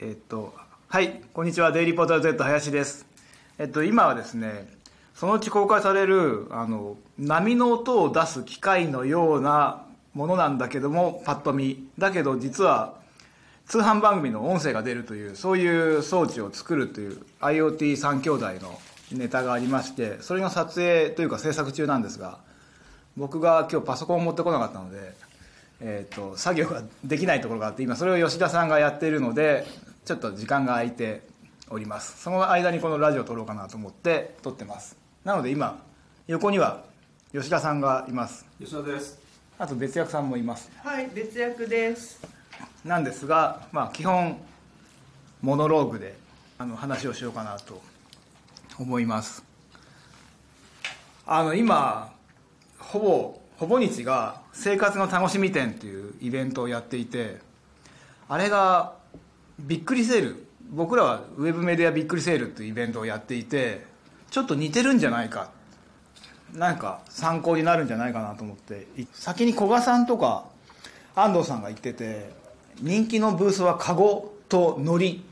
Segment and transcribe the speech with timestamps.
[0.00, 0.52] えっと、
[0.88, 3.06] はい、こんにちは、デイリーポータル Z 林です。
[3.58, 4.66] えっと、今はですね、
[5.14, 11.86] そのうち公開される、あの、波の音を出す機械のようなものなんだけども、パッと見。
[11.96, 12.94] だけど、実は、
[13.66, 18.80] 通販番組の音声が出るという、そういう装置を作るという IoT3 兄弟の
[19.12, 22.38] ネタがありまして、それの撮影というか制作中なんですが、
[23.16, 25.14] 僕が今日パソコンを持ってこなかったので、
[25.86, 29.66] えー、と作業ができないところがあって今それを吉田さんがやっているので
[30.06, 31.22] ちょっと時間が空いて
[31.68, 32.22] おります。
[32.22, 34.96] その間にこのラジオを撮ろうかなと思って撮ってます。
[35.24, 35.82] なので今
[36.26, 36.84] 横には
[37.32, 38.46] 吉田さんがいます。
[38.58, 39.18] 吉田です。
[39.58, 40.70] あと別役さんもいます。
[40.82, 42.18] はい、別役です。
[42.82, 44.38] なんですが、まあ、基本
[45.42, 46.16] モノローグで
[46.56, 47.82] あの話をしようかなと
[48.78, 49.44] 思います。
[51.26, 52.10] あの今
[52.78, 57.38] ほぼほぼ日が生活の楽しみ展っていうイベントをやっていて
[58.28, 58.94] あれが
[59.58, 60.46] びっくりセール。
[60.70, 63.84] 僕らはウェブメディアびっくりセールっていうイベントをやっていて
[64.30, 65.50] ちょっと似てるんじゃないか。
[66.54, 68.86] なんか参考になるんじゃないかなと思って。
[69.12, 70.46] 先に古賀さんとか
[71.14, 72.32] 安藤さんが言ってて
[72.80, 75.22] 人気のブースはカゴと糊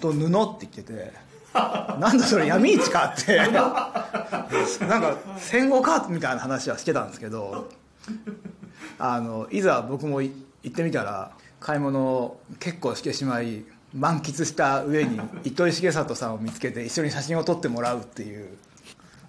[0.00, 1.12] と布って言ってて
[1.98, 3.36] なんだそれ闇市かって。
[4.86, 7.68] なんか戦後かみたいな話はしてたんですけど
[8.98, 10.32] あのいざ僕も行
[10.66, 18.50] ってみたら買い物を結構してしまい満喫した上に糸井重里さんを見つけて一緒に写真を撮ってもらうっていう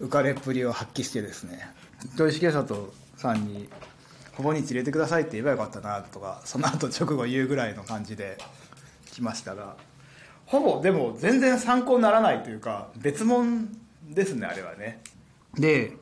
[0.00, 1.68] 浮かれっぷりを発揮してですね。
[2.04, 3.68] 糸井重里さんに
[4.34, 8.38] 「ほぼ日入れてください」って言えばよかったなとかその後直後言うぐらいの感じで
[9.12, 9.76] 来ましたが
[10.46, 13.66] ほぼでも全然参考にならないというか別物
[14.08, 15.00] ですねあれはね。
[15.54, 15.92] で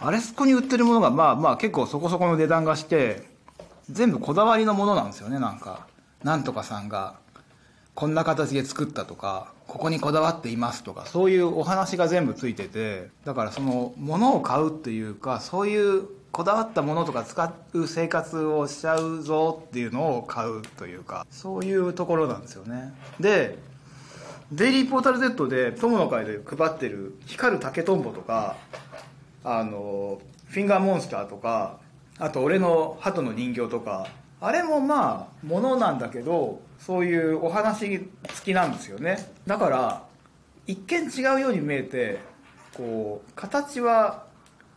[0.00, 3.28] あれそこに売ってるものがまあまあ結構そこそこの値段がして
[3.90, 5.86] 全部こだわりのものなんですよねなんか。
[6.22, 7.14] なんとかさんが
[7.94, 22.94] こんな形で作ったとかここにこだわっていますとかそういうお話が全部ついててだからその物を買うっていうかそういうこだわったものとか使う生活をしちゃうぞっていうのを買うというかそういうところなんですよね。
[23.18, 23.58] で
[24.52, 28.56] デイリーポータル Z で友の会で配ってる光る竹とんぼとか
[29.44, 31.78] あのフィンガーモンスターとか
[32.18, 34.08] あと俺の鳩の人形とか
[34.40, 37.98] あれもまあものなんだけどそういうお話
[38.34, 39.32] 付きなんですよね。
[39.46, 40.02] だから
[40.66, 42.18] 一見違うように見えて
[42.76, 44.24] こう形は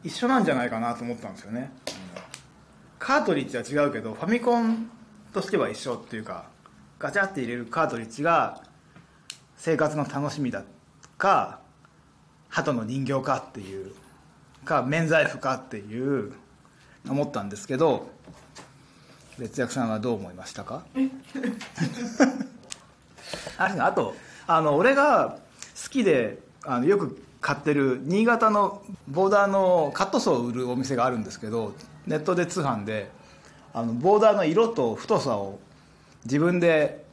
[0.03, 1.71] 一緒なんじゃないかなと思ったんですよね。
[2.99, 4.89] カートリッジは違うけどファミコン
[5.33, 6.45] としては一緒っていうか
[6.99, 8.61] ガチャって入れるカートリッジが
[9.57, 10.63] 生活の楽しみだ
[11.17, 11.59] か
[12.49, 13.93] 鳩の人形かっていう
[14.63, 16.31] か免罪符かっていう
[17.09, 18.09] 思ったんですけど
[19.37, 20.83] 別役さんはどう思いましたか？
[23.57, 24.15] あと
[24.47, 25.39] あの俺が
[25.83, 31.75] 好きであのよく買ってる新潟のボーダーのカットソーを売るお店があるんですけど
[32.07, 33.11] ネットで通販で
[33.73, 35.59] あのボーダーの色と太さを
[36.23, 37.03] 自分で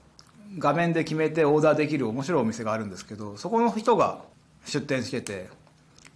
[0.59, 4.23] 画面で決めてオーダーできる面白いお店があるんですけどそこの人が
[4.65, 5.49] 出店してて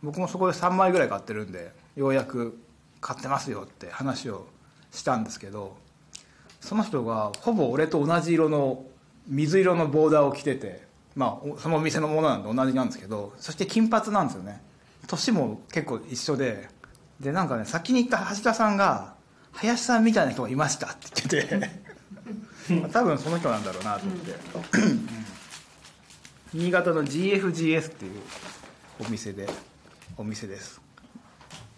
[0.01, 2.57] 僕もそこで3枚ぐらい買ってるんでようやく
[3.01, 4.47] 買ってますよって話を
[4.93, 5.77] したんですけど
[6.61, 8.85] その人がほぼ俺と同じ色の
[9.27, 10.83] 水色のボーダーを着てて
[11.15, 14.63] まあそのお店のものなんで同じなんですけどそして金髪なんですよね。
[15.07, 16.69] 年も結構一緒で
[17.21, 19.15] でなんかね先に行った橋田さんが
[19.53, 21.71] 「林さんみたいな人がいました」って言ってて
[22.75, 24.35] まあ 多分その人なんだろうなと思って、
[26.55, 28.21] 新潟の GFGS っていう
[29.01, 29.49] お店で
[30.17, 30.81] お店です。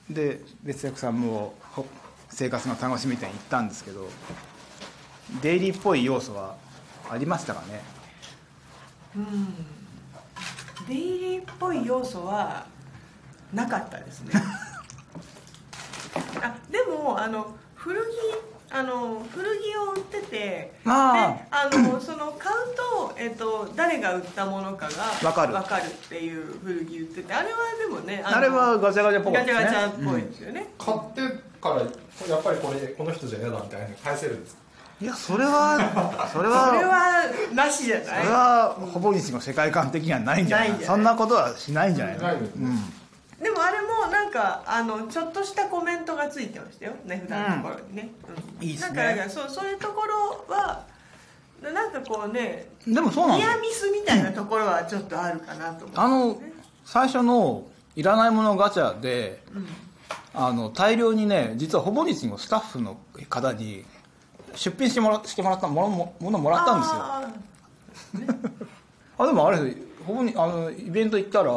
[0.08, 1.86] で別役さんもほ
[2.30, 4.08] 生活の楽しみ店行ったんですけど
[5.42, 6.56] デイリーっぽい要素は
[7.10, 7.95] ありましたかね
[10.88, 12.66] デイリーっぽい要素は
[13.52, 14.32] なかったですね。
[16.42, 18.04] あ、でもあの古着
[18.70, 21.36] あの古着を売ってて、あ
[21.72, 25.54] であのその買うとえっと誰が売ったものかがわかる。
[25.54, 29.64] わかるっていう古着売ってて、あれはでもね、のあれはガチャガチャっぽかったですね。
[29.64, 30.66] ガチャガチャっぽいですよね。
[30.78, 31.20] 買って
[31.60, 34.65] からやっぱりこれこの人じゃ嫌だみたいな返せるんですか？
[35.00, 35.78] いやそれは
[36.32, 38.24] それ それははなしじゃそない。
[38.24, 38.30] れ。
[38.30, 40.96] はほぼ日の世界観的にはないんじゃないないんじゃない。
[40.96, 42.32] そんなことはしないんじゃないの？
[42.32, 42.92] うん。
[43.42, 48.08] でもあれもなんかあのちょっとしたコメントがついてましたよ値札のところにね、
[48.58, 48.66] うん。
[48.66, 48.86] いいっすね。
[48.88, 50.84] なんかだからそうそういうところは
[51.62, 56.40] なんかこうねでもそうなんニアミスみたいなところはちょっとあるかなと思う、あの
[56.86, 57.64] 最初の
[57.96, 59.42] いらないものガチャで、
[60.32, 62.96] あの大量にね実はほぼ日のスタッフの
[63.28, 63.84] 方に
[64.56, 66.96] 出品してもらしてもらったものもものもらったんですよ。
[67.00, 67.32] あ
[69.22, 69.76] あでもあれ
[70.06, 71.52] ほぼにあのイベント行ったら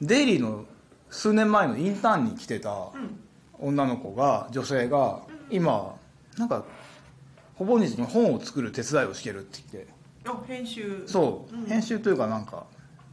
[0.00, 0.64] デイリーの
[1.10, 2.88] 数年前のインターンに来てた
[3.58, 5.94] 女の子が女性が今
[6.36, 6.64] なんか
[7.54, 9.92] ほぼ日に本を作る手伝いをしてるって言って。
[10.26, 11.04] あ編集。
[11.06, 11.66] そう、ん。
[11.66, 12.64] 編集というかなんか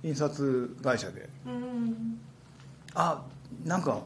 [0.03, 1.29] 印刷会社で。
[1.45, 2.19] うん。
[2.93, 3.23] あ
[3.63, 3.99] なんか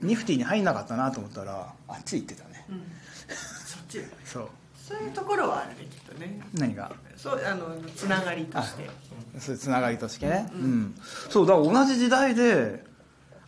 [0.00, 2.66] ニフティに入んなかったなと思ったらあっち行ってたね。
[2.68, 2.82] うん
[3.28, 4.10] そっちだね。
[4.24, 4.48] そう。
[4.76, 6.40] そういうところはあるねきっとね。
[6.52, 6.92] 何が？
[7.16, 8.90] そうあのつながりとして。
[9.38, 10.94] そういうつながりとしてね、うん。
[11.30, 12.84] そうだから同じ時代で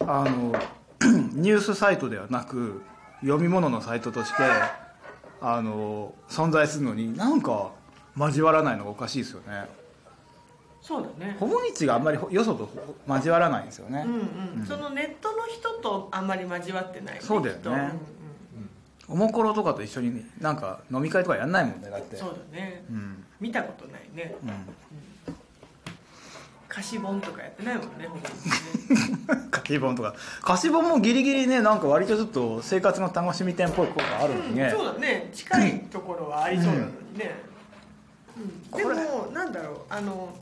[0.00, 0.55] あの
[1.34, 2.82] ニュースサイトではなく
[3.20, 4.43] 読み物のサイトとして
[5.40, 7.70] あの存在するのになんか
[8.17, 9.69] 交わらないのがおかしいですよね。
[10.81, 11.37] そうだね。
[11.38, 12.70] ほぼ日があんまりよそと
[13.08, 17.61] 交わらないんですよね、うんうん、そのネットの人とあんまり交わってない、ね、そうだよね。
[17.64, 18.25] うん
[19.08, 22.17] おもころとかと一緒になんか飲み会とかやんないもんねだって。
[22.17, 23.25] そうだね、うん。
[23.41, 24.35] 見たことないね。
[24.43, 24.47] う
[25.31, 25.35] ん。
[26.69, 29.49] 貸し本とかやってないもんね ほぼね。
[29.50, 30.14] 貸し本とか。
[30.43, 35.31] 貸し本もギリギリねなんか割とちょっと生活の楽しみ点っぽいことがあるのにね、そうだね。
[35.32, 37.35] 近いところはありそうなのにね、
[38.37, 38.76] うん。
[38.76, 39.76] でもなんだろう。
[39.88, 40.37] あの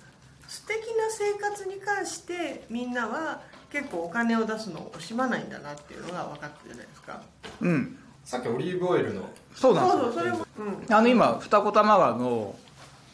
[0.49, 3.41] 素敵な生活に関してみんなは
[3.71, 7.23] 結構お金を出すのを惜しまないんだなっていうのが分かってるじゃないですか。
[7.61, 9.23] うんさっきオリーブオイルの。
[9.55, 10.35] そうなんですよ。
[10.35, 12.57] そうん、あの今二子玉川の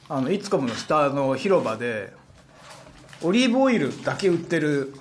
[0.09, 2.12] あのイツコムの下の広場で
[3.23, 4.95] オリーブオイルだけ売ってる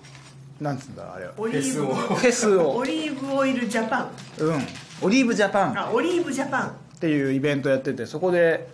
[0.59, 1.33] なんつうんだあれは。
[1.37, 2.77] オリーブフェスを。
[2.77, 4.11] オリーブオイルジャパン。
[4.39, 4.67] うん。
[5.01, 5.79] オリーブジャパン。
[5.79, 6.67] あオリーブジャパン。
[6.69, 8.67] っていうイベントやっててそこで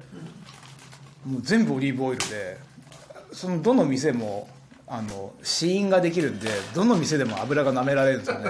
[1.26, 2.58] もう全部オリーブオイルで
[3.32, 4.50] そのどの店も
[4.88, 8.50] あの試飲ができるんでどの店でも油が舐められるんですよね。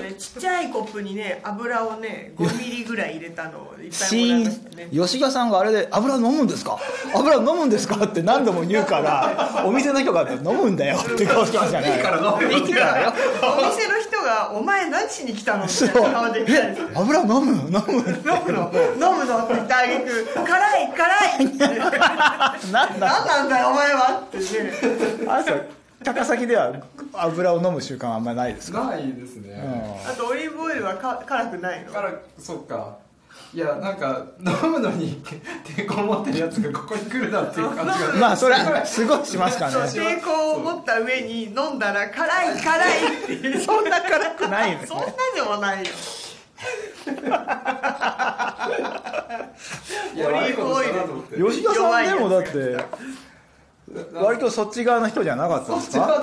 [0.00, 4.88] ねちっちゃいコップにね油をね5ミリぐらい入れたのをいっぱ試いもらましたね。
[4.92, 6.76] 吉賀さんがあれで「油飲むんですか？
[7.14, 11.96] 油飲むんですか?」って何度も言うからお店の人が「飲むんだよ」って顔してましたね。
[11.96, 13.12] いいから飲むいいからよ
[13.42, 13.99] お店の
[14.30, 16.88] 人が「お前何しに来たの?」みそたいうな顔で来たんですよ。
[16.90, 17.34] え油飲む？
[17.34, 17.72] 飲む？
[17.72, 17.82] 飲
[18.46, 18.70] むの？
[18.94, 19.44] 飲むの？
[19.44, 21.46] って言ってあげく辛い辛い。
[21.46, 21.58] って
[22.72, 23.06] なんだ？
[23.06, 24.44] 何なんだよお前はってね。
[25.28, 25.44] あ
[26.02, 26.72] 高崎では
[27.12, 31.92] 油を飲む習慣はあんまりないですか、ないですね、あとオリーブオイルはか辛くないの？
[31.92, 32.96] だからそっか
[33.52, 35.20] いやなんか飲むのに
[35.64, 39.76] 抵抗持ってるやつがここに来るなっていう感じがまあそれはすごいしますからね。
[39.78, 42.88] 抵抗を持った上に飲んだら辛い辛い
[43.24, 43.60] っていう。
[43.66, 44.86] そんな辛くないよね。
[44.86, 45.90] そんなでもないよ。
[50.14, 51.36] いや悪いことしたなと思って。
[51.36, 52.76] 吉田さんでもだって
[54.14, 56.22] 割とそっち側の人じゃなかったんですか？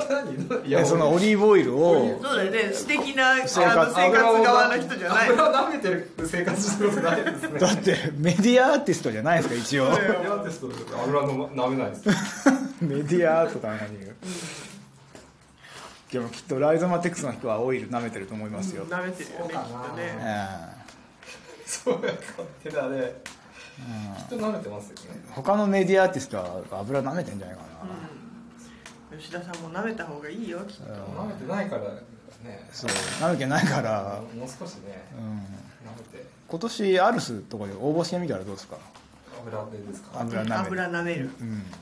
[0.84, 2.72] そそのオリーブオイルをそうだよね。
[2.74, 5.30] 素敵なあの生生活活側の人じゃない。
[5.32, 7.60] 油を舐めてる生活してることないですね。
[7.60, 9.88] だってメディアアーティストじゃないですか一応。
[9.88, 12.04] アーティストです油の舐めないです。
[12.80, 14.16] メディアアートかなんかに言う？
[16.14, 20.18] でもきっとライゾマテックスの人はオイル舐めてると思いますよ、舐めてるよねきっとうねん
[21.66, 23.16] そうや勝手だね
[24.18, 27.62] きっと舐めてますよね他のメディアアーティストは油舐めてんじゃないか
[29.12, 30.84] な、吉田さんも舐めた方がいいよきっと。
[30.84, 32.68] 舐めてないからね。
[32.72, 35.38] そう舐めてないから、もう少しねうん、舐
[36.12, 36.26] めて。
[36.48, 38.78] 今年アルスとかで応募してみたらどうですか？
[39.42, 40.22] 油でですか？
[40.22, 40.56] 油舐める。
[40.60, 41.26] 油舐める。
[41.26, 41.32] ん。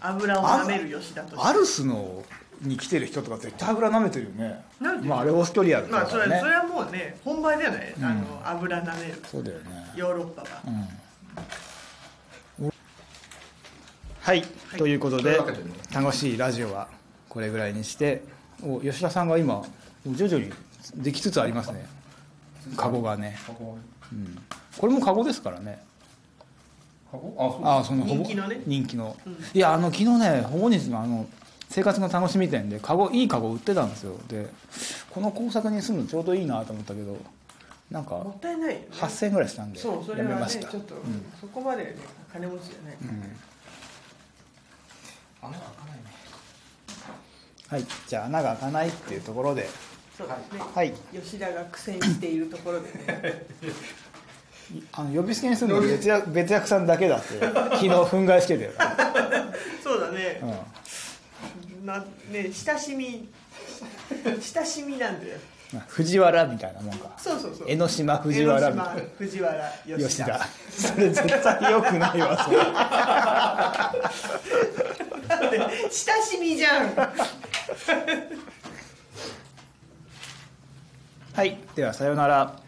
[0.02, 1.48] 油を舐める吉田として。
[1.48, 2.24] アルスの
[2.62, 4.64] に来てる人とか絶対油舐めてるよね。
[4.80, 9.22] まああれオーストリアだまあそれからね、それはもうね本場じゃない、あの油舐める。
[9.30, 9.92] そうだよね。
[9.96, 10.88] ヨーロッパは、うん
[14.26, 14.42] はい、
[14.80, 15.40] ということで
[15.94, 16.88] 楽しいラジオは
[17.30, 18.24] これぐらいにして
[18.64, 19.64] お吉田さんが今
[20.04, 20.52] 徐々に
[20.96, 21.86] できつつありますね。
[22.76, 23.38] カゴがね、
[24.12, 24.36] うん、
[24.80, 25.78] これもカゴですからね。
[27.14, 28.64] あその人気のね。
[28.66, 29.16] 人気の、
[29.54, 31.28] いやあの昨日ねほぼ日のあの
[31.70, 34.20] 生活の楽しみ店でカゴいいカゴ売ってたんですよ。
[34.28, 34.48] で
[35.12, 37.16] この工作にするのちょうどいいなと思ったけど
[37.92, 38.88] なんかもったいないよね。
[38.92, 40.68] 8000円ぐらいしたんでそうそれはねやめました。
[40.68, 40.96] ちょっと、
[41.40, 41.96] そこまでね
[42.34, 42.98] 金持ちじゃない、
[45.48, 46.04] 穴が開かないね。
[47.68, 49.68] はいじゃあ穴が開かないっていうところで。
[50.18, 50.94] そうですね、はい。
[51.14, 53.46] 吉田が苦戦しているところでね。
[54.94, 58.72] あの呼び捨てにするの別役別役さんだけだって昨日憤慨してたよ、
[59.84, 60.42] そうだね。
[60.42, 60.46] う、
[61.84, 61.86] ん。
[61.86, 63.30] なね親しみ
[64.42, 65.38] 親しみなんだよ。
[65.88, 67.12] 藤原みたいなもんか。
[67.18, 67.68] そうそうそう。
[67.68, 68.92] 江ノ島藤原みたいな。
[68.94, 70.08] 江ノ島藤原吉田。
[70.08, 70.48] 吉田。
[70.70, 72.58] それ絶対よくないわそれ
[75.92, 76.96] 親しみじゃん。
[81.34, 82.65] はいではさようなら。